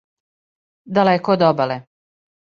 [0.97, 1.77] Далеко од обале.